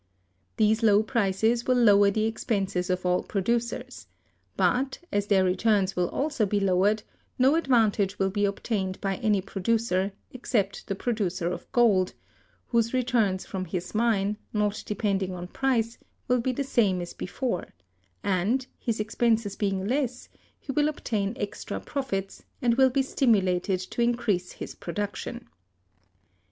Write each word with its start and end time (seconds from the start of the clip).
These 0.57 0.81
low 0.81 1.03
prices 1.03 1.67
will 1.67 1.77
lower 1.77 2.09
the 2.09 2.25
expenses 2.25 2.89
of 2.89 3.05
all 3.05 3.21
producers; 3.21 4.07
but, 4.57 4.97
as 5.11 5.27
their 5.27 5.43
returns 5.43 5.95
will 5.95 6.09
also 6.09 6.43
be 6.47 6.59
lowered, 6.59 7.03
no 7.37 7.53
advantage 7.53 8.17
will 8.17 8.31
be 8.31 8.45
obtained 8.45 8.99
by 8.99 9.17
any 9.17 9.41
producer, 9.41 10.11
except 10.31 10.87
the 10.87 10.95
producer 10.95 11.51
of 11.51 11.71
gold; 11.71 12.15
whose 12.69 12.95
returns 12.95 13.45
from 13.45 13.65
his 13.65 13.93
mine, 13.93 14.37
not 14.51 14.81
depending 14.87 15.33
on 15.35 15.47
price, 15.47 15.99
will 16.27 16.41
be 16.41 16.51
the 16.51 16.63
same 16.63 16.99
as 16.99 17.13
before, 17.13 17.65
and, 18.23 18.65
his 18.79 18.99
expenses 18.99 19.55
being 19.55 19.85
less, 19.87 20.29
he 20.59 20.71
will 20.71 20.89
obtain 20.89 21.35
extra 21.39 21.79
profits, 21.79 22.41
and 22.59 22.73
will 22.73 22.89
be 22.89 23.03
stimulated 23.03 23.79
to 23.79 24.01
increase 24.01 24.53
his 24.53 24.73
production. 24.73 25.47